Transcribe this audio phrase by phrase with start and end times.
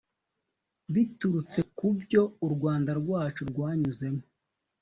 [0.93, 4.23] biturutse ku byo u rwanda rwacu rwanyuzemo